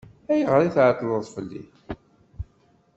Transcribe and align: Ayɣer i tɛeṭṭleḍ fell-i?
Ayɣer 0.31 0.61
i 0.63 0.69
tɛeṭṭleḍ 0.75 1.23
fell-i? 1.35 1.63